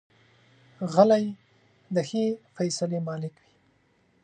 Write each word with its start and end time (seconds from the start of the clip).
غلی، 0.93 1.25
د 1.93 1.97
ښې 2.07 2.23
فیصلې 2.55 2.99
مالک 3.07 3.33
وي. 3.43 3.51